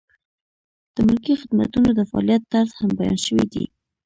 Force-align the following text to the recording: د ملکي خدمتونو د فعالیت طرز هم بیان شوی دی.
د 0.95 0.95
ملکي 1.07 1.33
خدمتونو 1.41 1.89
د 1.93 1.99
فعالیت 2.09 2.43
طرز 2.53 2.71
هم 2.79 2.89
بیان 2.99 3.17
شوی 3.25 3.45
دی. 3.53 3.65